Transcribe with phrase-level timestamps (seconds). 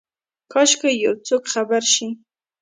[0.51, 2.07] کاشکي یوڅوک خبر شي،